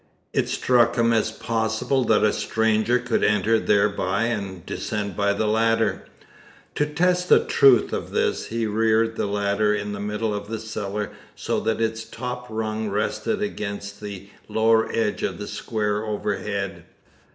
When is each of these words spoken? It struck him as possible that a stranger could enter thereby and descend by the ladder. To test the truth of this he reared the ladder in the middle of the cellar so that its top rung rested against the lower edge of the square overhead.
It 0.33 0.49
struck 0.49 0.95
him 0.95 1.13
as 1.13 1.31
possible 1.31 2.03
that 2.05 2.23
a 2.23 2.33
stranger 2.33 2.97
could 2.97 3.23
enter 3.23 3.59
thereby 3.59 4.23
and 4.23 4.65
descend 4.65 5.15
by 5.15 5.33
the 5.33 5.45
ladder. 5.45 6.05
To 6.73 6.87
test 6.87 7.29
the 7.29 7.45
truth 7.45 7.93
of 7.93 8.09
this 8.09 8.47
he 8.47 8.65
reared 8.65 9.15
the 9.15 9.27
ladder 9.27 9.75
in 9.75 9.91
the 9.91 9.99
middle 9.99 10.33
of 10.33 10.47
the 10.47 10.57
cellar 10.57 11.11
so 11.35 11.59
that 11.59 11.79
its 11.79 12.03
top 12.03 12.47
rung 12.49 12.89
rested 12.89 13.43
against 13.43 14.01
the 14.01 14.27
lower 14.47 14.89
edge 14.91 15.21
of 15.21 15.37
the 15.37 15.45
square 15.47 16.03
overhead. 16.03 16.83